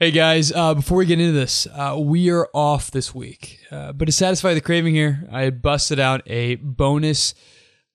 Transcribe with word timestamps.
Hey 0.00 0.10
guys, 0.10 0.50
uh, 0.50 0.74
before 0.74 0.98
we 0.98 1.06
get 1.06 1.20
into 1.20 1.30
this, 1.30 1.68
uh, 1.68 1.96
we 1.96 2.28
are 2.28 2.48
off 2.52 2.90
this 2.90 3.14
week. 3.14 3.60
Uh, 3.70 3.92
but 3.92 4.06
to 4.06 4.12
satisfy 4.12 4.52
the 4.52 4.60
craving 4.60 4.92
here, 4.92 5.28
I 5.30 5.50
busted 5.50 6.00
out 6.00 6.20
a 6.26 6.56
bonus 6.56 7.32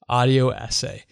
audio 0.07 0.47
essay. 0.47 1.04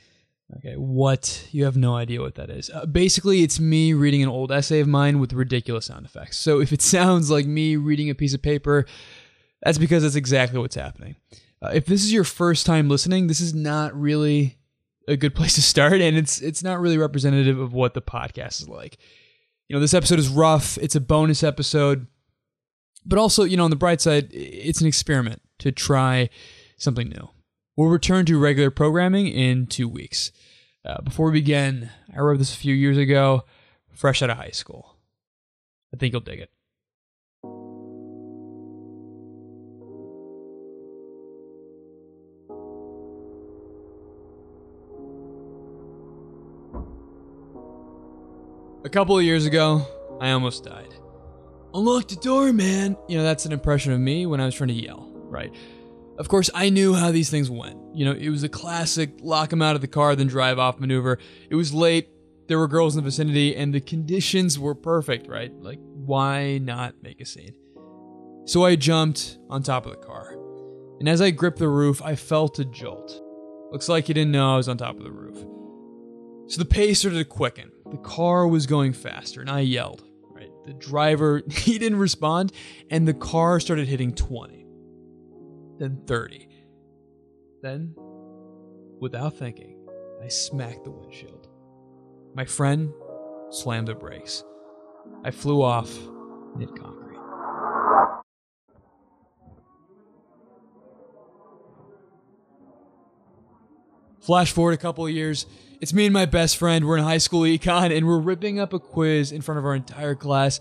Okay, 0.55 0.75
what? 0.75 1.45
You 1.51 1.65
have 1.65 1.75
no 1.75 1.97
idea 1.97 2.21
what 2.21 2.35
that 2.35 2.49
is. 2.49 2.69
Uh, 2.69 2.85
basically, 2.85 3.43
it's 3.43 3.59
me 3.59 3.91
reading 3.91 4.23
an 4.23 4.29
old 4.29 4.49
essay 4.49 4.79
of 4.79 4.87
mine 4.87 5.19
with 5.19 5.33
ridiculous 5.33 5.87
sound 5.87 6.05
effects. 6.05 6.37
So 6.37 6.61
if 6.61 6.71
it 6.71 6.81
sounds 6.93 7.29
like 7.29 7.45
me 7.45 7.75
reading 7.75 8.09
a 8.09 8.15
piece 8.15 8.33
of 8.33 8.41
paper, 8.41 8.85
that's 9.61 9.77
because 9.77 10.03
that's 10.03 10.15
exactly 10.15 10.57
what's 10.57 10.75
happening. 10.75 11.17
Uh, 11.61 11.71
if 11.73 11.85
this 11.85 12.05
is 12.05 12.13
your 12.13 12.23
first 12.23 12.65
time 12.65 12.87
listening, 12.87 13.27
this 13.27 13.41
is 13.41 13.53
not 13.53 13.93
really 13.93 14.57
a 15.05 15.17
good 15.17 15.35
place 15.35 15.55
to 15.55 15.61
start, 15.61 15.99
and 15.99 16.15
it's 16.15 16.39
it's 16.39 16.63
not 16.63 16.79
really 16.79 16.97
representative 16.97 17.59
of 17.59 17.73
what 17.73 17.93
the 17.93 18.01
podcast 18.01 18.61
is 18.61 18.69
like 18.69 18.97
you 19.67 19.75
know, 19.75 19.79
this 19.79 19.93
episode 19.93 20.19
is 20.19 20.29
rough. 20.29 20.77
It's 20.77 20.95
a 20.95 21.01
bonus 21.01 21.43
episode. 21.43 22.07
But 23.05 23.19
also, 23.19 23.43
you 23.43 23.57
know, 23.57 23.63
on 23.63 23.69
the 23.69 23.75
bright 23.75 24.01
side, 24.01 24.29
it's 24.31 24.81
an 24.81 24.87
experiment 24.87 25.41
to 25.59 25.71
try 25.71 26.29
something 26.77 27.09
new. 27.09 27.29
We'll 27.75 27.89
return 27.89 28.25
to 28.25 28.39
regular 28.39 28.71
programming 28.71 29.27
in 29.27 29.67
two 29.67 29.87
weeks. 29.87 30.31
Uh, 30.85 31.01
before 31.01 31.27
we 31.27 31.39
begin, 31.39 31.89
I 32.15 32.19
wrote 32.19 32.37
this 32.37 32.53
a 32.53 32.57
few 32.57 32.73
years 32.73 32.97
ago, 32.97 33.45
fresh 33.93 34.21
out 34.21 34.29
of 34.29 34.37
high 34.37 34.51
school. 34.51 34.97
I 35.93 35.97
think 35.97 36.13
you'll 36.13 36.21
dig 36.21 36.39
it. 36.39 36.51
Couple 48.97 49.15
of 49.15 49.23
years 49.23 49.45
ago, 49.45 49.85
I 50.19 50.31
almost 50.31 50.63
died. 50.63 50.91
Unlock 51.75 52.07
the 52.07 52.15
door, 52.15 52.51
man! 52.51 52.97
You 53.07 53.19
know, 53.19 53.23
that's 53.23 53.45
an 53.45 53.51
impression 53.51 53.93
of 53.93 53.99
me 53.99 54.25
when 54.25 54.41
I 54.41 54.45
was 54.45 54.55
trying 54.55 54.69
to 54.69 54.73
yell, 54.73 55.11
right? 55.13 55.53
Of 56.17 56.27
course, 56.29 56.49
I 56.55 56.71
knew 56.71 56.95
how 56.95 57.11
these 57.11 57.29
things 57.29 57.47
went. 57.47 57.77
You 57.93 58.05
know, 58.05 58.13
it 58.13 58.29
was 58.29 58.41
a 58.41 58.49
classic 58.49 59.11
lock 59.21 59.53
him 59.53 59.61
out 59.61 59.75
of 59.75 59.81
the 59.81 59.87
car, 59.87 60.15
then 60.15 60.25
drive 60.25 60.57
off 60.57 60.79
maneuver. 60.79 61.19
It 61.47 61.53
was 61.53 61.75
late, 61.75 62.09
there 62.47 62.57
were 62.57 62.67
girls 62.67 62.95
in 62.95 63.03
the 63.03 63.07
vicinity, 63.07 63.55
and 63.55 63.71
the 63.71 63.81
conditions 63.81 64.57
were 64.57 64.73
perfect, 64.73 65.27
right? 65.27 65.53
Like, 65.61 65.77
why 65.79 66.57
not 66.57 66.95
make 67.03 67.21
a 67.21 67.25
scene? 67.25 67.53
So 68.45 68.65
I 68.65 68.75
jumped 68.75 69.37
on 69.47 69.61
top 69.61 69.85
of 69.85 69.91
the 69.91 70.03
car. 70.03 70.33
And 70.99 71.07
as 71.07 71.21
I 71.21 71.29
gripped 71.29 71.59
the 71.59 71.69
roof, 71.69 72.01
I 72.01 72.15
felt 72.15 72.57
a 72.57 72.65
jolt. 72.65 73.21
Looks 73.71 73.89
like 73.89 74.07
he 74.07 74.13
didn't 74.13 74.31
know 74.31 74.55
I 74.55 74.57
was 74.57 74.67
on 74.67 74.77
top 74.79 74.97
of 74.97 75.03
the 75.03 75.11
roof. 75.11 75.37
So 76.47 76.59
the 76.59 76.65
pace 76.65 76.99
started 76.99 77.17
to 77.17 77.25
quicken. 77.25 77.71
The 77.91 77.97
car 77.97 78.47
was 78.47 78.65
going 78.67 78.93
faster, 78.93 79.41
and 79.41 79.49
I 79.49 79.61
yelled. 79.61 80.03
Right, 80.31 80.49
the 80.65 80.73
driver 80.73 81.43
he 81.51 81.77
didn't 81.77 81.99
respond, 81.99 82.53
and 82.89 83.07
the 83.07 83.13
car 83.13 83.59
started 83.59 83.87
hitting 83.87 84.13
20, 84.13 84.65
then 85.77 86.01
30. 86.07 86.47
Then, 87.61 87.95
without 88.99 89.37
thinking, 89.37 89.85
I 90.23 90.29
smacked 90.29 90.85
the 90.85 90.91
windshield. 90.91 91.47
My 92.33 92.45
friend 92.45 92.93
slammed 93.49 93.87
the 93.87 93.95
brakes. 93.95 94.43
I 95.23 95.31
flew 95.31 95.61
off 95.63 95.89
hit 96.59 96.69
concrete. 96.75 97.17
Flash 104.21 104.51
forward 104.51 104.73
a 104.73 104.77
couple 104.77 105.05
of 105.05 105.11
years, 105.11 105.45
it's 105.79 105.93
me 105.93 106.05
and 106.05 106.13
my 106.13 106.25
best 106.25 106.57
friend. 106.57 106.85
We're 106.85 106.97
in 106.97 107.03
high 107.03 107.19
school 107.19 107.41
econ 107.41 107.95
and 107.95 108.07
we're 108.07 108.19
ripping 108.19 108.59
up 108.59 108.73
a 108.73 108.79
quiz 108.79 109.31
in 109.31 109.41
front 109.41 109.59
of 109.59 109.65
our 109.65 109.75
entire 109.75 110.15
class 110.15 110.59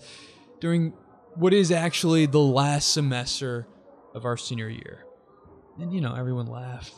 during 0.59 0.93
what 1.35 1.53
is 1.53 1.71
actually 1.71 2.25
the 2.25 2.39
last 2.39 2.93
semester 2.93 3.67
of 4.13 4.25
our 4.25 4.37
senior 4.37 4.69
year. 4.69 5.05
And 5.79 5.93
you 5.93 6.01
know, 6.01 6.15
everyone 6.15 6.47
laughed. 6.47 6.93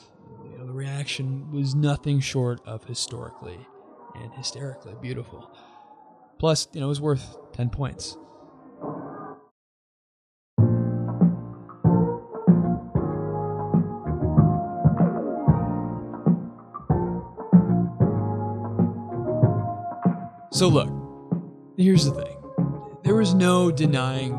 You 0.51 0.57
know, 0.57 0.65
the 0.65 0.73
reaction 0.73 1.51
was 1.51 1.75
nothing 1.75 2.19
short 2.19 2.61
of 2.65 2.83
historically 2.85 3.59
and 4.15 4.33
hysterically 4.33 4.95
beautiful. 5.01 5.51
Plus, 6.39 6.67
you 6.73 6.79
know, 6.79 6.87
it 6.87 6.89
was 6.89 7.01
worth 7.01 7.37
10 7.53 7.69
points. 7.69 8.17
So, 20.59 20.67
look, 20.67 20.89
here's 21.77 22.03
the 22.03 22.11
thing 22.11 22.35
there 23.05 23.15
was 23.15 23.33
no 23.33 23.71
denying 23.71 24.33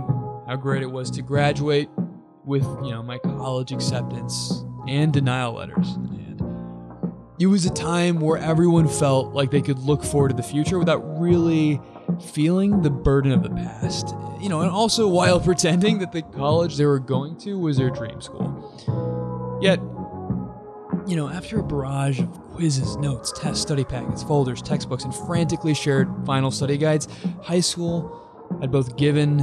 how 0.46 0.56
great 0.56 0.82
it 0.82 0.90
was 0.90 1.10
to 1.12 1.22
graduate 1.22 1.88
with, 2.44 2.64
you 2.84 2.90
know, 2.90 3.02
my 3.02 3.16
college 3.16 3.72
acceptance 3.72 4.62
and 4.86 5.14
denial 5.14 5.54
letters 5.54 5.94
in 5.94 6.04
hand. 6.04 6.42
It 7.38 7.46
was 7.46 7.64
a 7.64 7.70
time 7.70 8.20
where 8.20 8.36
everyone 8.36 8.86
felt 8.86 9.32
like 9.32 9.50
they 9.50 9.62
could 9.62 9.78
look 9.78 10.04
forward 10.04 10.28
to 10.28 10.34
the 10.34 10.42
future 10.42 10.78
without 10.78 11.00
really 11.18 11.80
feeling 12.34 12.82
the 12.82 12.90
burden 12.90 13.32
of 13.32 13.42
the 13.42 13.48
past. 13.48 14.14
You 14.42 14.50
know, 14.50 14.60
and 14.60 14.70
also 14.70 15.08
while 15.08 15.40
pretending 15.50 16.00
that 16.00 16.12
the 16.12 16.20
college 16.20 16.76
they 16.76 16.84
were 16.84 16.98
going 16.98 17.38
to 17.38 17.58
was 17.58 17.78
their 17.78 17.88
dream 17.88 18.20
school. 18.20 19.58
Yet, 19.62 19.80
you 21.06 21.16
know, 21.16 21.28
after 21.28 21.58
a 21.58 21.62
barrage 21.62 22.20
of 22.20 22.30
quizzes, 22.54 22.96
notes, 22.96 23.32
tests, 23.32 23.62
study 23.62 23.84
packets, 23.84 24.22
folders, 24.22 24.62
textbooks, 24.62 25.04
and 25.04 25.14
frantically 25.14 25.74
shared 25.74 26.08
final 26.26 26.50
study 26.50 26.76
guides, 26.76 27.08
high 27.42 27.60
school 27.60 28.58
had 28.60 28.70
both 28.70 28.96
given 28.96 29.40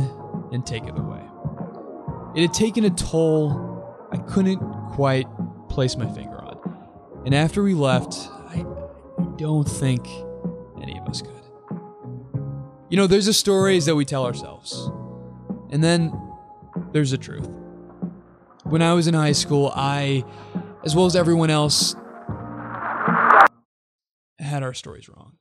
and 0.51 0.66
taken 0.66 0.97
away. 0.97 1.23
It 2.35 2.41
had 2.41 2.53
taken 2.53 2.85
a 2.85 2.90
toll 2.90 3.75
I 4.12 4.18
couldn't 4.18 4.59
quite 4.91 5.28
place 5.69 5.97
my 5.97 6.07
finger 6.13 6.38
on. 6.44 6.57
And 7.25 7.35
after 7.35 7.62
we 7.62 7.74
left, 7.74 8.29
I 8.47 8.66
don't 9.38 9.68
think 9.68 10.07
any 10.81 10.97
of 10.97 11.07
us 11.07 11.22
could. 11.22 11.34
You 12.89 12.95
know, 12.97 13.07
there's 13.07 13.25
the 13.25 13.34
stories 13.34 13.85
that 13.85 13.95
we 13.95 14.06
tell 14.06 14.25
ourselves, 14.25 14.89
and 15.72 15.84
then 15.84 16.13
there's 16.94 17.12
the 17.12 17.18
truth. 17.18 17.50
When 18.63 18.81
I 18.81 18.94
was 18.94 19.07
in 19.07 19.13
high 19.13 19.34
school, 19.34 19.72
I 19.75 20.24
as 20.88 20.96
well 20.96 21.06
as 21.06 21.18
everyone 21.18 21.50
else, 21.50 21.98
had 24.40 24.64
our 24.64 24.74
stories 24.74 25.09
wrong. 25.09 25.34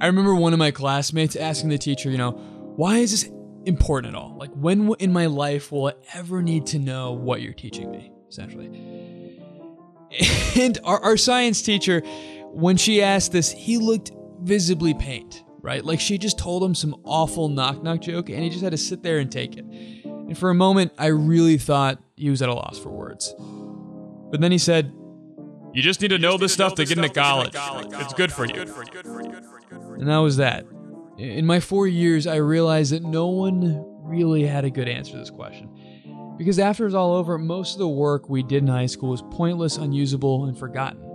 I 0.00 0.06
remember 0.06 0.34
one 0.34 0.54
of 0.54 0.58
my 0.58 0.70
classmates 0.70 1.36
asking 1.36 1.68
the 1.68 1.76
teacher, 1.76 2.10
you 2.10 2.16
know, 2.16 2.30
why 2.76 2.96
is 3.00 3.10
this 3.10 3.30
important 3.66 4.14
at 4.14 4.18
all? 4.18 4.34
Like, 4.38 4.50
when 4.54 4.94
in 4.98 5.12
my 5.12 5.26
life 5.26 5.70
will 5.70 5.88
I 5.88 5.92
ever 6.14 6.40
need 6.40 6.64
to 6.68 6.78
know 6.78 7.12
what 7.12 7.42
you're 7.42 7.52
teaching 7.52 7.90
me, 7.90 8.10
essentially? 8.30 8.68
And 10.58 10.78
our, 10.82 10.98
our 11.00 11.18
science 11.18 11.60
teacher, 11.60 12.00
when 12.52 12.78
she 12.78 13.02
asked 13.02 13.30
this, 13.30 13.52
he 13.52 13.76
looked 13.76 14.10
visibly 14.40 14.94
pained, 14.94 15.44
right? 15.60 15.84
Like 15.84 16.00
she 16.00 16.16
just 16.16 16.38
told 16.38 16.64
him 16.64 16.74
some 16.74 16.96
awful 17.04 17.50
knock 17.50 17.82
knock 17.82 18.00
joke 18.00 18.30
and 18.30 18.42
he 18.42 18.48
just 18.48 18.62
had 18.62 18.72
to 18.72 18.78
sit 18.78 19.02
there 19.02 19.18
and 19.18 19.30
take 19.30 19.58
it. 19.58 19.66
And 20.30 20.38
for 20.38 20.48
a 20.48 20.54
moment, 20.54 20.92
I 20.96 21.06
really 21.06 21.58
thought 21.58 22.00
he 22.14 22.30
was 22.30 22.40
at 22.40 22.48
a 22.48 22.54
loss 22.54 22.78
for 22.78 22.90
words. 22.90 23.34
But 24.30 24.40
then 24.40 24.52
he 24.52 24.58
said, 24.58 24.92
You 25.74 25.82
just 25.82 26.00
need 26.00 26.12
to 26.12 26.18
know 26.18 26.38
this 26.38 26.52
stuff 26.52 26.76
to 26.76 26.84
get 26.84 26.98
into 26.98 27.08
college. 27.08 27.50
It's 27.56 28.14
good 28.14 28.30
for 28.30 28.44
you. 28.44 28.60
And 29.98 30.08
that 30.08 30.18
was 30.18 30.36
that. 30.36 30.66
In 31.18 31.44
my 31.46 31.58
four 31.58 31.88
years, 31.88 32.28
I 32.28 32.36
realized 32.36 32.92
that 32.92 33.02
no 33.02 33.26
one 33.26 33.84
really 34.04 34.46
had 34.46 34.64
a 34.64 34.70
good 34.70 34.86
answer 34.86 35.14
to 35.14 35.18
this 35.18 35.30
question. 35.30 35.68
Because 36.38 36.60
after 36.60 36.86
it's 36.86 36.94
all 36.94 37.14
over, 37.14 37.36
most 37.36 37.72
of 37.72 37.80
the 37.80 37.88
work 37.88 38.30
we 38.30 38.44
did 38.44 38.62
in 38.62 38.68
high 38.68 38.86
school 38.86 39.10
was 39.10 39.22
pointless, 39.32 39.78
unusable, 39.78 40.44
and 40.44 40.56
forgotten. 40.56 41.10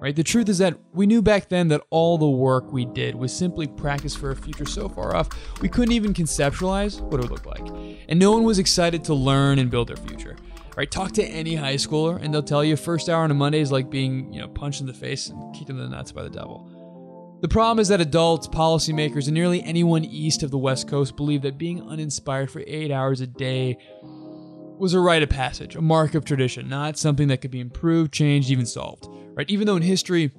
Right? 0.00 0.14
The 0.14 0.24
truth 0.24 0.48
is 0.48 0.58
that 0.58 0.76
we 0.92 1.06
knew 1.06 1.22
back 1.22 1.48
then 1.48 1.68
that 1.68 1.82
all 1.90 2.18
the 2.18 2.28
work 2.28 2.72
we 2.72 2.84
did 2.84 3.14
was 3.14 3.32
simply 3.32 3.66
practice 3.66 4.14
for 4.14 4.30
a 4.30 4.36
future 4.36 4.66
so 4.66 4.88
far 4.88 5.14
off, 5.14 5.28
we 5.60 5.68
couldn't 5.68 5.92
even 5.92 6.14
conceptualize 6.14 7.00
what 7.00 7.14
it 7.14 7.28
would 7.28 7.30
look 7.30 7.46
like. 7.46 7.66
And 8.08 8.18
no 8.18 8.32
one 8.32 8.44
was 8.44 8.58
excited 8.58 9.04
to 9.04 9.14
learn 9.14 9.58
and 9.58 9.70
build 9.70 9.88
their 9.88 9.96
future. 9.96 10.36
Right? 10.76 10.90
Talk 10.90 11.12
to 11.12 11.24
any 11.24 11.56
high 11.56 11.74
schooler 11.74 12.22
and 12.22 12.32
they'll 12.32 12.42
tell 12.42 12.62
you 12.62 12.76
first 12.76 13.08
hour 13.08 13.24
on 13.24 13.30
a 13.30 13.34
Monday 13.34 13.60
is 13.60 13.72
like 13.72 13.90
being, 13.90 14.32
you 14.32 14.40
know, 14.40 14.48
punched 14.48 14.80
in 14.80 14.86
the 14.86 14.94
face 14.94 15.28
and 15.28 15.54
kicked 15.54 15.70
in 15.70 15.76
the 15.76 15.88
nuts 15.88 16.12
by 16.12 16.22
the 16.22 16.30
devil. 16.30 17.38
The 17.40 17.48
problem 17.48 17.78
is 17.78 17.88
that 17.88 18.00
adults, 18.00 18.48
policymakers, 18.48 19.26
and 19.26 19.34
nearly 19.34 19.62
anyone 19.62 20.04
east 20.04 20.42
of 20.42 20.50
the 20.50 20.58
West 20.58 20.88
Coast 20.88 21.16
believe 21.16 21.42
that 21.42 21.56
being 21.56 21.80
uninspired 21.82 22.50
for 22.50 22.64
eight 22.66 22.90
hours 22.90 23.20
a 23.20 23.28
day 23.28 23.78
was 24.02 24.94
a 24.94 25.00
rite 25.00 25.22
of 25.22 25.28
passage, 25.28 25.76
a 25.76 25.80
mark 25.80 26.14
of 26.14 26.24
tradition, 26.24 26.68
not 26.68 26.96
something 26.98 27.28
that 27.28 27.40
could 27.40 27.50
be 27.50 27.60
improved, 27.60 28.12
changed, 28.12 28.50
even 28.50 28.66
solved. 28.66 29.06
Right? 29.08 29.48
Even 29.50 29.66
though 29.66 29.76
in 29.76 29.82
history, 29.82 30.32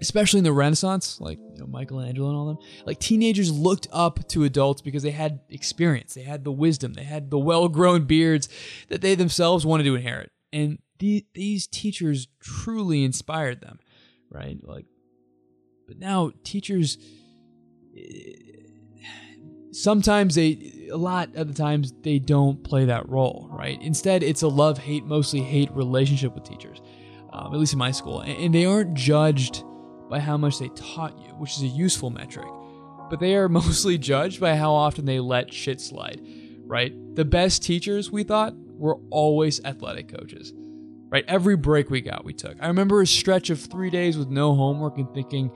especially 0.00 0.38
in 0.38 0.44
the 0.44 0.52
Renaissance, 0.52 1.20
like 1.20 1.38
you 1.58 1.64
know 1.64 1.70
Michelangelo 1.70 2.28
and 2.28 2.36
all 2.36 2.46
them, 2.46 2.58
like 2.86 2.98
teenagers 2.98 3.50
looked 3.50 3.88
up 3.92 4.26
to 4.28 4.44
adults 4.44 4.80
because 4.80 5.02
they 5.02 5.10
had 5.10 5.40
experience, 5.48 6.14
they 6.14 6.22
had 6.22 6.44
the 6.44 6.52
wisdom, 6.52 6.94
they 6.94 7.04
had 7.04 7.30
the 7.30 7.38
well-grown 7.38 8.04
beards 8.04 8.48
that 8.88 9.00
they 9.00 9.14
themselves 9.14 9.66
wanted 9.66 9.84
to 9.84 9.94
inherit, 9.94 10.30
and 10.52 10.78
the, 10.98 11.26
these 11.34 11.66
teachers 11.66 12.28
truly 12.40 13.04
inspired 13.04 13.60
them, 13.60 13.78
right? 14.30 14.58
Like, 14.62 14.86
but 15.86 15.98
now 15.98 16.32
teachers, 16.44 16.98
sometimes 19.72 20.34
they, 20.34 20.88
a 20.90 20.96
lot 20.96 21.34
of 21.36 21.48
the 21.48 21.54
times, 21.54 21.92
they 22.02 22.18
don't 22.18 22.62
play 22.64 22.84
that 22.86 23.08
role, 23.08 23.48
right? 23.52 23.80
Instead, 23.80 24.22
it's 24.22 24.42
a 24.42 24.48
love 24.48 24.78
hate, 24.78 25.04
mostly 25.04 25.40
hate 25.40 25.70
relationship 25.72 26.34
with 26.34 26.44
teachers, 26.44 26.80
um, 27.32 27.54
at 27.54 27.60
least 27.60 27.72
in 27.72 27.78
my 27.78 27.90
school. 27.90 28.20
And, 28.20 28.36
and 28.38 28.54
they 28.54 28.66
aren't 28.66 28.94
judged 28.94 29.64
by 30.08 30.20
how 30.20 30.36
much 30.36 30.58
they 30.58 30.68
taught 30.70 31.18
you, 31.18 31.30
which 31.36 31.56
is 31.56 31.62
a 31.62 31.66
useful 31.66 32.10
metric, 32.10 32.48
but 33.10 33.20
they 33.20 33.34
are 33.36 33.48
mostly 33.48 33.98
judged 33.98 34.40
by 34.40 34.56
how 34.56 34.72
often 34.72 35.04
they 35.04 35.20
let 35.20 35.52
shit 35.52 35.80
slide, 35.80 36.20
right? 36.64 36.92
The 37.14 37.24
best 37.24 37.62
teachers, 37.62 38.10
we 38.10 38.24
thought, 38.24 38.54
were 38.56 38.98
always 39.10 39.62
athletic 39.64 40.08
coaches 40.08 40.52
right? 41.10 41.24
Every 41.26 41.56
break 41.56 41.90
we 41.90 42.00
got, 42.00 42.24
we 42.24 42.32
took. 42.32 42.56
I 42.60 42.66
remember 42.68 43.00
a 43.00 43.06
stretch 43.06 43.50
of 43.50 43.60
three 43.60 43.90
days 43.90 44.18
with 44.18 44.28
no 44.28 44.54
homework 44.54 44.98
and 44.98 45.12
thinking, 45.14 45.50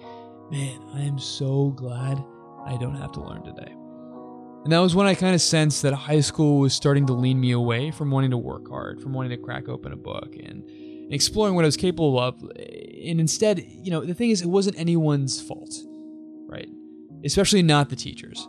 man, 0.50 0.80
I 0.94 1.02
am 1.02 1.18
so 1.18 1.70
glad 1.70 2.22
I 2.64 2.76
don't 2.78 2.96
have 2.96 3.12
to 3.12 3.20
learn 3.20 3.42
today. 3.42 3.72
And 4.64 4.72
that 4.72 4.78
was 4.78 4.94
when 4.94 5.06
I 5.06 5.14
kind 5.14 5.34
of 5.34 5.42
sensed 5.42 5.82
that 5.82 5.92
high 5.92 6.20
school 6.20 6.60
was 6.60 6.72
starting 6.72 7.06
to 7.06 7.12
lean 7.12 7.40
me 7.40 7.50
away 7.50 7.90
from 7.90 8.10
wanting 8.10 8.30
to 8.30 8.38
work 8.38 8.68
hard, 8.68 9.00
from 9.00 9.12
wanting 9.12 9.30
to 9.30 9.36
crack 9.36 9.68
open 9.68 9.92
a 9.92 9.96
book 9.96 10.36
and 10.42 10.62
exploring 11.10 11.54
what 11.54 11.64
I 11.64 11.68
was 11.68 11.76
capable 11.76 12.18
of. 12.18 12.40
And 12.42 13.20
instead, 13.20 13.64
you 13.68 13.90
know, 13.90 14.04
the 14.04 14.14
thing 14.14 14.30
is, 14.30 14.42
it 14.42 14.48
wasn't 14.48 14.78
anyone's 14.78 15.40
fault, 15.40 15.74
right? 16.46 16.68
Especially 17.24 17.62
not 17.62 17.88
the 17.88 17.96
teachers. 17.96 18.48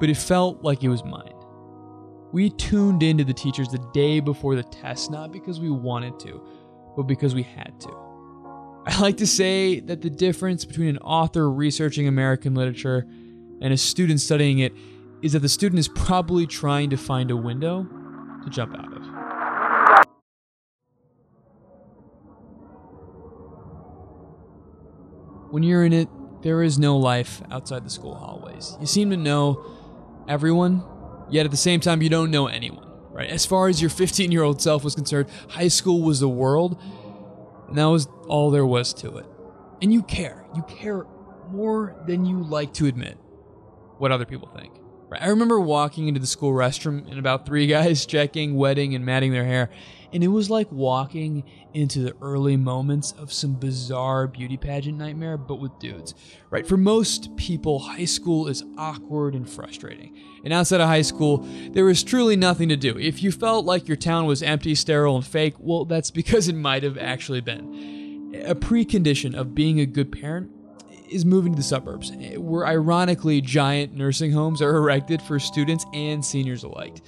But 0.00 0.10
it 0.10 0.16
felt 0.16 0.62
like 0.62 0.82
it 0.82 0.88
was 0.88 1.04
mine. 1.04 1.32
We 2.32 2.50
tuned 2.50 3.02
into 3.02 3.24
the 3.24 3.34
teachers 3.34 3.68
the 3.68 3.84
day 3.92 4.18
before 4.20 4.56
the 4.56 4.62
test, 4.62 5.10
not 5.10 5.32
because 5.32 5.60
we 5.60 5.70
wanted 5.70 6.18
to, 6.20 6.42
but 6.96 7.04
because 7.04 7.34
we 7.34 7.42
had 7.42 7.78
to. 7.80 7.90
I 8.86 9.00
like 9.00 9.18
to 9.18 9.26
say 9.26 9.80
that 9.80 10.00
the 10.02 10.10
difference 10.10 10.64
between 10.64 10.88
an 10.88 10.98
author 10.98 11.50
researching 11.50 12.08
American 12.08 12.54
literature 12.54 13.06
and 13.60 13.72
a 13.72 13.76
student 13.76 14.20
studying 14.20 14.58
it 14.58 14.72
is 15.22 15.34
that 15.34 15.38
the 15.38 15.48
student 15.48 15.78
is 15.78 15.88
probably 15.88 16.46
trying 16.46 16.90
to 16.90 16.96
find 16.96 17.30
a 17.30 17.36
window 17.36 17.86
to 18.42 18.50
jump 18.50 18.76
out 18.76 18.92
of. 18.92 19.11
When 25.52 25.62
you're 25.62 25.84
in 25.84 25.92
it, 25.92 26.08
there 26.42 26.62
is 26.62 26.78
no 26.78 26.96
life 26.96 27.40
outside 27.50 27.84
the 27.84 27.90
school 27.90 28.16
hallways. 28.16 28.76
You 28.80 28.86
seem 28.86 29.10
to 29.10 29.16
know 29.16 29.64
everyone 30.26 30.82
Yet 31.32 31.46
at 31.46 31.50
the 31.50 31.56
same 31.56 31.80
time, 31.80 32.02
you 32.02 32.10
don't 32.10 32.30
know 32.30 32.46
anyone, 32.46 32.86
right? 33.10 33.30
As 33.30 33.46
far 33.46 33.68
as 33.68 33.80
your 33.80 33.88
15 33.88 34.30
year 34.30 34.42
old 34.42 34.60
self 34.60 34.84
was 34.84 34.94
concerned, 34.94 35.30
high 35.48 35.68
school 35.68 36.02
was 36.02 36.20
the 36.20 36.28
world, 36.28 36.78
and 37.68 37.78
that 37.78 37.86
was 37.86 38.06
all 38.28 38.50
there 38.50 38.66
was 38.66 38.92
to 38.94 39.16
it. 39.16 39.26
And 39.80 39.90
you 39.92 40.02
care. 40.02 40.44
You 40.54 40.62
care 40.64 41.06
more 41.50 41.96
than 42.06 42.26
you 42.26 42.42
like 42.42 42.74
to 42.74 42.86
admit 42.86 43.16
what 43.96 44.12
other 44.12 44.26
people 44.26 44.48
think. 44.54 44.74
I 45.20 45.28
remember 45.28 45.60
walking 45.60 46.08
into 46.08 46.20
the 46.20 46.26
school 46.26 46.52
restroom 46.52 47.08
and 47.10 47.18
about 47.18 47.46
three 47.46 47.66
guys 47.68 48.06
checking, 48.06 48.56
wetting, 48.56 48.94
and 48.94 49.04
matting 49.04 49.32
their 49.32 49.44
hair, 49.44 49.70
and 50.12 50.22
it 50.22 50.28
was 50.28 50.50
like 50.50 50.70
walking 50.70 51.44
into 51.72 52.00
the 52.00 52.14
early 52.20 52.56
moments 52.56 53.12
of 53.12 53.32
some 53.32 53.54
bizarre 53.54 54.26
beauty 54.26 54.56
pageant 54.56 54.98
nightmare, 54.98 55.38
but 55.38 55.56
with 55.56 55.78
dudes. 55.78 56.14
Right? 56.50 56.66
For 56.66 56.76
most 56.76 57.34
people, 57.36 57.78
high 57.78 58.04
school 58.04 58.46
is 58.46 58.62
awkward 58.76 59.34
and 59.34 59.48
frustrating. 59.48 60.14
And 60.44 60.52
outside 60.52 60.80
of 60.80 60.88
high 60.88 61.02
school, 61.02 61.46
there 61.70 61.88
is 61.88 62.02
truly 62.02 62.36
nothing 62.36 62.68
to 62.68 62.76
do. 62.76 62.98
If 62.98 63.22
you 63.22 63.32
felt 63.32 63.64
like 63.64 63.88
your 63.88 63.96
town 63.96 64.26
was 64.26 64.42
empty, 64.42 64.74
sterile, 64.74 65.16
and 65.16 65.26
fake, 65.26 65.54
well, 65.58 65.84
that's 65.84 66.10
because 66.22 66.48
it 66.48 66.56
might 66.56 66.82
have 66.82 66.98
actually 66.98 67.40
been. 67.40 68.34
A 68.46 68.54
precondition 68.54 69.34
of 69.34 69.54
being 69.54 69.80
a 69.80 69.86
good 69.86 70.12
parent 70.12 70.50
is 71.12 71.24
moving 71.24 71.52
to 71.52 71.56
the 71.56 71.62
suburbs, 71.62 72.12
eh, 72.20 72.36
where 72.36 72.66
ironically 72.66 73.40
giant 73.40 73.94
nursing 73.94 74.32
homes 74.32 74.62
are 74.62 74.76
erected 74.76 75.20
for 75.22 75.38
students 75.38 75.84
and 75.92 76.24
seniors 76.24 76.64
alike. 76.64 77.02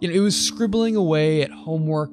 You 0.00 0.08
know, 0.08 0.14
it 0.14 0.20
was 0.20 0.36
scribbling 0.36 0.96
away 0.96 1.42
at 1.42 1.50
homework, 1.50 2.10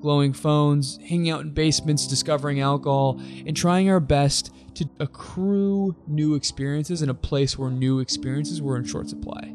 glowing 0.00 0.32
phones, 0.32 0.98
hanging 0.98 1.30
out 1.30 1.42
in 1.42 1.50
basements, 1.50 2.06
discovering 2.06 2.60
alcohol, 2.60 3.20
and 3.46 3.56
trying 3.56 3.90
our 3.90 4.00
best 4.00 4.54
to 4.74 4.88
accrue 5.00 5.96
new 6.06 6.34
experiences 6.34 7.02
in 7.02 7.08
a 7.08 7.14
place 7.14 7.58
where 7.58 7.70
new 7.70 8.00
experiences 8.00 8.62
were 8.62 8.76
in 8.76 8.84
short 8.84 9.08
supply. 9.08 9.52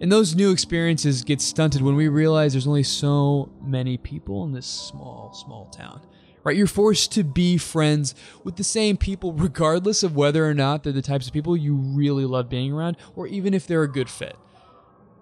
And 0.00 0.10
those 0.10 0.34
new 0.34 0.50
experiences 0.50 1.22
get 1.22 1.40
stunted 1.40 1.80
when 1.80 1.94
we 1.94 2.08
realize 2.08 2.52
there's 2.52 2.66
only 2.66 2.82
so 2.82 3.52
many 3.62 3.96
people 3.96 4.44
in 4.44 4.52
this 4.52 4.66
small, 4.66 5.32
small 5.32 5.66
town 5.66 6.00
right? 6.44 6.56
You're 6.56 6.66
forced 6.66 7.12
to 7.12 7.24
be 7.24 7.56
friends 7.58 8.14
with 8.44 8.56
the 8.56 8.64
same 8.64 8.96
people, 8.96 9.32
regardless 9.32 10.02
of 10.02 10.16
whether 10.16 10.48
or 10.48 10.54
not 10.54 10.82
they're 10.82 10.92
the 10.92 11.02
types 11.02 11.26
of 11.26 11.32
people 11.32 11.56
you 11.56 11.74
really 11.74 12.24
love 12.24 12.48
being 12.48 12.72
around, 12.72 12.96
or 13.16 13.26
even 13.26 13.54
if 13.54 13.66
they're 13.66 13.82
a 13.82 13.88
good 13.88 14.10
fit. 14.10 14.36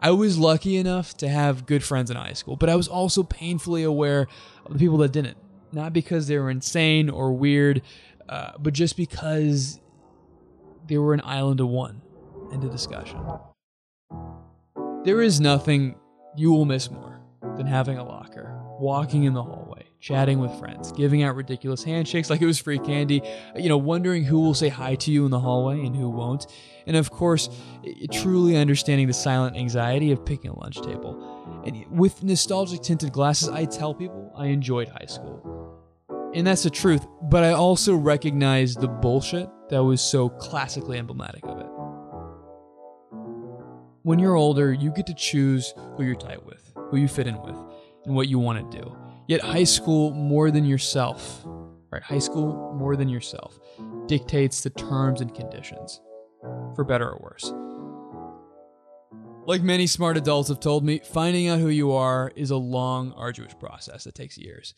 I 0.02 0.12
was 0.12 0.38
lucky 0.38 0.76
enough 0.76 1.16
to 1.18 1.28
have 1.28 1.66
good 1.66 1.84
friends 1.84 2.10
in 2.10 2.16
high 2.16 2.32
school, 2.32 2.56
but 2.56 2.70
I 2.70 2.76
was 2.76 2.88
also 2.88 3.22
painfully 3.22 3.82
aware 3.82 4.28
of 4.64 4.72
the 4.72 4.78
people 4.78 4.98
that 4.98 5.12
didn't. 5.12 5.36
Not 5.72 5.92
because 5.92 6.26
they 6.26 6.38
were 6.38 6.50
insane 6.50 7.10
or 7.10 7.32
weird, 7.32 7.82
uh, 8.28 8.52
but 8.58 8.72
just 8.72 8.96
because 8.96 9.78
they 10.86 10.98
were 10.98 11.14
an 11.14 11.20
island 11.22 11.60
of 11.60 11.68
one. 11.68 12.00
End 12.52 12.64
of 12.64 12.72
discussion. 12.72 13.20
There 15.04 15.22
is 15.22 15.40
nothing 15.40 15.96
you 16.36 16.50
will 16.50 16.64
miss 16.64 16.90
more 16.90 17.20
than 17.56 17.66
having 17.66 17.98
a 17.98 18.04
locker, 18.04 18.58
walking 18.78 19.24
in 19.24 19.34
the 19.34 19.42
hallway, 19.42 19.59
chatting 20.00 20.38
with 20.38 20.58
friends, 20.58 20.92
giving 20.92 21.22
out 21.22 21.36
ridiculous 21.36 21.84
handshakes 21.84 22.30
like 22.30 22.40
it 22.40 22.46
was 22.46 22.58
free 22.58 22.78
candy, 22.78 23.22
you 23.54 23.68
know, 23.68 23.76
wondering 23.76 24.24
who 24.24 24.40
will 24.40 24.54
say 24.54 24.68
hi 24.68 24.94
to 24.94 25.12
you 25.12 25.24
in 25.26 25.30
the 25.30 25.38
hallway 25.38 25.84
and 25.84 25.94
who 25.94 26.08
won't. 26.08 26.46
And 26.86 26.96
of 26.96 27.10
course, 27.10 27.50
truly 28.10 28.56
understanding 28.56 29.06
the 29.06 29.12
silent 29.12 29.56
anxiety 29.56 30.10
of 30.10 30.24
picking 30.24 30.50
a 30.50 30.58
lunch 30.58 30.80
table. 30.80 31.62
And 31.66 31.84
with 31.90 32.22
nostalgic 32.22 32.80
tinted 32.80 33.12
glasses, 33.12 33.48
I 33.48 33.66
tell 33.66 33.94
people 33.94 34.32
I 34.34 34.46
enjoyed 34.46 34.88
high 34.88 35.06
school. 35.06 35.76
And 36.34 36.46
that's 36.46 36.62
the 36.62 36.70
truth, 36.70 37.06
but 37.22 37.44
I 37.44 37.52
also 37.52 37.94
recognize 37.94 38.76
the 38.76 38.88
bullshit 38.88 39.48
that 39.68 39.82
was 39.82 40.00
so 40.00 40.28
classically 40.28 40.96
emblematic 40.96 41.44
of 41.44 41.58
it. 41.58 41.66
When 44.02 44.18
you're 44.18 44.36
older, 44.36 44.72
you 44.72 44.92
get 44.92 45.06
to 45.08 45.14
choose 45.14 45.74
who 45.96 46.04
you're 46.04 46.14
tight 46.14 46.46
with, 46.46 46.72
who 46.88 46.96
you 46.96 47.08
fit 47.08 47.26
in 47.26 47.40
with, 47.42 47.56
and 48.06 48.14
what 48.14 48.28
you 48.28 48.38
want 48.38 48.70
to 48.70 48.78
do. 48.78 48.96
Yet 49.30 49.42
high 49.42 49.62
school 49.62 50.10
more 50.10 50.50
than 50.50 50.64
yourself, 50.64 51.44
right? 51.92 52.02
High 52.02 52.18
school 52.18 52.74
more 52.76 52.96
than 52.96 53.08
yourself 53.08 53.60
dictates 54.06 54.62
the 54.62 54.70
terms 54.70 55.20
and 55.20 55.32
conditions, 55.32 56.00
for 56.74 56.82
better 56.82 57.08
or 57.08 57.20
worse. 57.22 57.54
Like 59.46 59.62
many 59.62 59.86
smart 59.86 60.16
adults 60.16 60.48
have 60.48 60.58
told 60.58 60.84
me, 60.84 60.98
finding 60.98 61.46
out 61.46 61.60
who 61.60 61.68
you 61.68 61.92
are 61.92 62.32
is 62.34 62.50
a 62.50 62.56
long, 62.56 63.12
arduous 63.12 63.54
process 63.54 64.02
that 64.02 64.16
takes 64.16 64.36
years. 64.36 64.74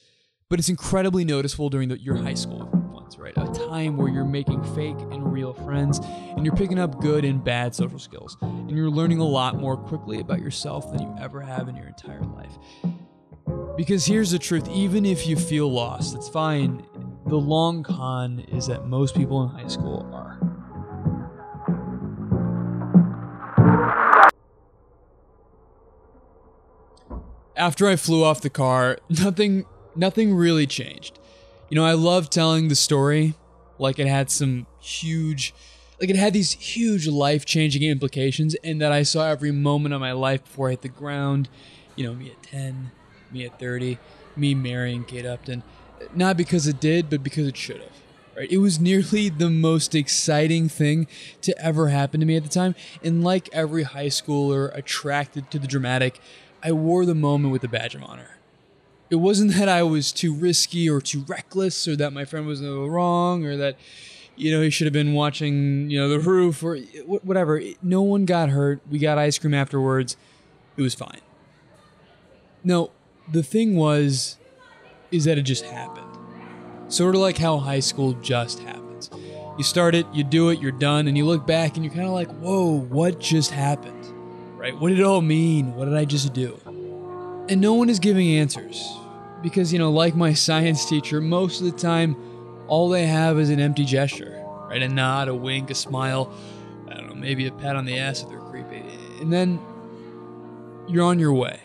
But 0.50 0.58
it's 0.58 0.68
incredibly 0.68 1.24
noticeable 1.24 1.70
during 1.70 1.88
the, 1.88 1.98
your 1.98 2.16
high 2.16 2.34
school 2.34 2.66
months, 2.92 3.16
right? 3.16 3.32
A 3.38 3.46
time 3.70 3.96
where 3.96 4.12
you're 4.12 4.26
making 4.26 4.62
fake 4.74 5.00
and 5.10 5.32
real 5.32 5.54
friends, 5.54 5.98
and 6.36 6.44
you're 6.44 6.54
picking 6.54 6.78
up 6.78 7.00
good 7.00 7.24
and 7.24 7.42
bad 7.42 7.74
social 7.74 7.98
skills, 7.98 8.36
and 8.42 8.76
you're 8.76 8.90
learning 8.90 9.20
a 9.20 9.26
lot 9.26 9.56
more 9.56 9.78
quickly 9.78 10.20
about 10.20 10.40
yourself 10.40 10.92
than 10.92 11.00
you 11.00 11.16
ever 11.18 11.40
have 11.40 11.70
in 11.70 11.74
your 11.74 11.86
entire 11.86 12.20
life. 12.20 12.58
Because 13.76 14.04
here's 14.04 14.30
the 14.30 14.38
truth 14.38 14.68
even 14.68 15.06
if 15.06 15.26
you 15.26 15.34
feel 15.34 15.70
lost, 15.70 16.14
it's 16.14 16.28
fine. 16.28 16.84
The 17.26 17.36
long 17.36 17.82
con 17.82 18.40
is 18.48 18.66
that 18.66 18.86
most 18.86 19.14
people 19.14 19.42
in 19.42 19.48
high 19.48 19.68
school 19.68 20.08
are. 20.12 20.38
After 27.56 27.86
I 27.86 27.96
flew 27.96 28.24
off 28.24 28.42
the 28.42 28.50
car, 28.50 28.98
nothing 29.08 29.64
nothing 29.96 30.34
really 30.34 30.66
changed. 30.66 31.18
You 31.70 31.76
know, 31.76 31.84
I 31.84 31.94
love 31.94 32.28
telling 32.28 32.68
the 32.68 32.74
story 32.74 33.34
like 33.78 33.98
it 33.98 34.06
had 34.06 34.30
some 34.30 34.66
huge 34.80 35.54
like 35.98 36.10
it 36.10 36.16
had 36.16 36.34
these 36.34 36.52
huge 36.52 37.06
life-changing 37.06 37.82
implications 37.82 38.54
and 38.56 38.82
that 38.82 38.92
I 38.92 39.02
saw 39.02 39.28
every 39.28 39.52
moment 39.52 39.94
of 39.94 40.00
my 40.00 40.12
life 40.12 40.44
before 40.44 40.68
I 40.68 40.72
hit 40.72 40.82
the 40.82 40.88
ground. 40.88 41.48
You 41.96 42.06
know, 42.06 42.14
me 42.14 42.30
at 42.30 42.42
10, 42.42 42.90
me 43.32 43.44
at 43.44 43.58
30, 43.58 43.98
me 44.36 44.54
marrying 44.54 45.04
Kate 45.04 45.26
Upton. 45.26 45.62
Not 46.14 46.36
because 46.36 46.66
it 46.66 46.80
did, 46.80 47.08
but 47.08 47.22
because 47.22 47.46
it 47.46 47.56
should 47.56 47.80
have. 47.80 47.92
Right? 48.36 48.50
It 48.50 48.58
was 48.58 48.80
nearly 48.80 49.28
the 49.30 49.50
most 49.50 49.94
exciting 49.94 50.68
thing 50.68 51.06
to 51.42 51.56
ever 51.62 51.88
happen 51.88 52.20
to 52.20 52.26
me 52.26 52.36
at 52.36 52.42
the 52.42 52.48
time. 52.48 52.74
And 53.02 53.22
like 53.22 53.48
every 53.52 53.82
high 53.82 54.06
schooler 54.06 54.74
attracted 54.76 55.50
to 55.50 55.58
the 55.58 55.66
dramatic, 55.66 56.20
I 56.62 56.72
wore 56.72 57.04
the 57.04 57.14
moment 57.14 57.52
with 57.52 57.64
a 57.64 57.68
badge 57.68 57.94
of 57.94 58.02
honor. 58.02 58.38
It 59.10 59.16
wasn't 59.16 59.52
that 59.54 59.68
I 59.68 59.82
was 59.82 60.10
too 60.10 60.32
risky 60.32 60.88
or 60.88 61.00
too 61.00 61.24
reckless 61.28 61.86
or 61.86 61.96
that 61.96 62.12
my 62.12 62.24
friend 62.24 62.46
was 62.46 62.62
wrong 62.62 63.44
or 63.44 63.58
that 63.58 63.76
you 64.36 64.50
know 64.50 64.62
he 64.62 64.70
should 64.70 64.86
have 64.86 64.94
been 64.94 65.12
watching 65.12 65.90
you 65.90 66.00
know 66.00 66.08
the 66.08 66.18
roof 66.18 66.62
or 66.62 66.78
whatever. 67.06 67.60
No 67.82 68.00
one 68.00 68.24
got 68.24 68.48
hurt. 68.48 68.80
We 68.90 68.98
got 68.98 69.18
ice 69.18 69.38
cream 69.38 69.52
afterwards. 69.52 70.16
It 70.78 70.82
was 70.82 70.94
fine. 70.94 71.20
No, 72.64 72.90
the 73.30 73.42
thing 73.42 73.76
was, 73.76 74.36
is 75.10 75.24
that 75.24 75.38
it 75.38 75.42
just 75.42 75.64
happened. 75.64 76.06
Sort 76.88 77.14
of 77.14 77.20
like 77.20 77.38
how 77.38 77.58
high 77.58 77.80
school 77.80 78.12
just 78.14 78.60
happens. 78.60 79.10
You 79.58 79.64
start 79.64 79.94
it, 79.94 80.06
you 80.12 80.24
do 80.24 80.48
it, 80.48 80.60
you're 80.60 80.72
done, 80.72 81.08
and 81.08 81.16
you 81.16 81.26
look 81.26 81.46
back 81.46 81.76
and 81.76 81.84
you're 81.84 81.94
kind 81.94 82.06
of 82.06 82.12
like, 82.12 82.30
whoa, 82.38 82.80
what 82.80 83.20
just 83.20 83.50
happened? 83.50 84.06
Right? 84.56 84.78
What 84.78 84.88
did 84.88 84.98
it 84.98 85.04
all 85.04 85.20
mean? 85.20 85.74
What 85.74 85.86
did 85.86 85.94
I 85.94 86.04
just 86.04 86.32
do? 86.32 86.58
And 87.48 87.60
no 87.60 87.74
one 87.74 87.88
is 87.88 87.98
giving 87.98 88.28
answers. 88.28 88.90
Because, 89.42 89.72
you 89.72 89.78
know, 89.78 89.90
like 89.90 90.14
my 90.14 90.32
science 90.34 90.88
teacher, 90.88 91.20
most 91.20 91.60
of 91.60 91.70
the 91.70 91.76
time, 91.78 92.16
all 92.68 92.88
they 92.88 93.06
have 93.06 93.38
is 93.38 93.50
an 93.50 93.60
empty 93.60 93.84
gesture, 93.84 94.42
right? 94.68 94.82
A 94.82 94.88
nod, 94.88 95.28
a 95.28 95.34
wink, 95.34 95.70
a 95.70 95.74
smile, 95.74 96.32
I 96.88 96.94
don't 96.94 97.08
know, 97.08 97.14
maybe 97.14 97.46
a 97.46 97.52
pat 97.52 97.76
on 97.76 97.84
the 97.84 97.98
ass 97.98 98.22
if 98.22 98.28
they're 98.28 98.38
creepy. 98.38 98.82
And 99.20 99.32
then 99.32 99.60
you're 100.88 101.04
on 101.04 101.18
your 101.18 101.34
way. 101.34 101.60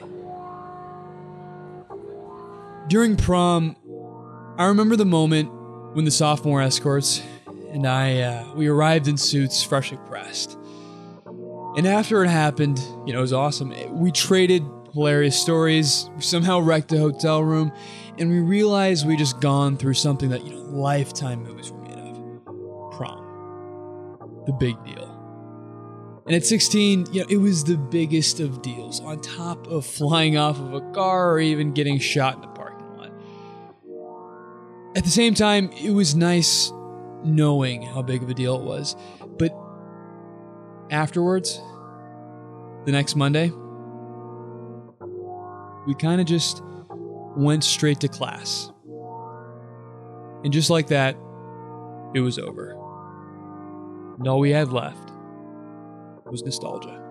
During 2.87 3.17
prom, 3.17 3.75
I 4.57 4.67
remember 4.67 4.95
the 4.95 5.05
moment 5.05 5.51
when 5.93 6.05
the 6.05 6.11
sophomore 6.11 6.61
escorts 6.61 7.21
and 7.71 7.85
I 7.85 8.21
uh, 8.21 8.53
we 8.55 8.67
arrived 8.67 9.09
in 9.09 9.17
suits, 9.17 9.61
freshly 9.61 9.97
pressed. 10.07 10.57
And 11.75 11.85
after 11.85 12.23
it 12.23 12.29
happened, 12.29 12.79
you 13.05 13.11
know, 13.11 13.19
it 13.19 13.23
was 13.23 13.33
awesome. 13.33 13.73
We 13.99 14.11
traded 14.13 14.63
hilarious 14.93 15.37
stories. 15.37 16.09
Somehow 16.19 16.59
wrecked 16.59 16.87
the 16.87 16.97
hotel 16.97 17.43
room, 17.43 17.73
and 18.17 18.29
we 18.29 18.39
realized 18.39 19.05
we 19.05 19.17
just 19.17 19.41
gone 19.41 19.75
through 19.75 19.95
something 19.95 20.29
that 20.29 20.45
you 20.45 20.53
know 20.53 20.61
lifetime 20.61 21.43
movies 21.43 21.71
were 21.73 21.81
made 21.81 21.97
of. 21.97 22.91
Prom, 22.93 24.43
the 24.45 24.53
big 24.53 24.81
deal. 24.85 25.13
And 26.25 26.35
at 26.35 26.45
16, 26.45 27.07
you 27.13 27.21
know, 27.21 27.27
it 27.29 27.37
was 27.37 27.65
the 27.65 27.77
biggest 27.77 28.39
of 28.39 28.61
deals, 28.61 29.01
on 29.01 29.21
top 29.21 29.67
of 29.67 29.85
flying 29.85 30.37
off 30.37 30.57
of 30.59 30.73
a 30.73 30.81
car 30.91 31.31
or 31.31 31.39
even 31.39 31.73
getting 31.73 31.99
shot 31.99 32.35
in 32.35 32.41
the. 32.41 32.56
At 34.97 35.03
the 35.03 35.11
same 35.11 35.35
time, 35.35 35.69
it 35.73 35.91
was 35.91 36.15
nice 36.15 36.73
knowing 37.23 37.83
how 37.83 38.01
big 38.01 38.23
of 38.23 38.29
a 38.31 38.33
deal 38.33 38.55
it 38.55 38.63
was. 38.63 38.95
But 39.37 39.55
afterwards, 40.89 41.61
the 42.85 42.91
next 42.91 43.15
Monday, 43.15 43.51
we 45.85 45.93
kind 45.93 46.19
of 46.19 46.25
just 46.25 46.63
went 47.35 47.63
straight 47.63 47.99
to 47.99 48.07
class. 48.07 48.71
And 50.43 50.51
just 50.51 50.71
like 50.71 50.87
that, 50.87 51.15
it 52.15 52.21
was 52.21 52.39
over. 52.39 52.71
And 54.17 54.27
all 54.27 54.39
we 54.39 54.49
had 54.49 54.73
left 54.73 55.11
was 56.25 56.41
nostalgia. 56.41 57.06